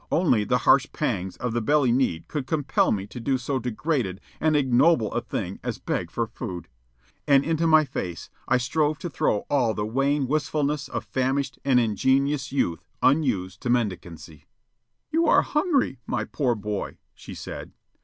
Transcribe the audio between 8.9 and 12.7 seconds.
to throw all the wan wistfulness of famished and ingenuous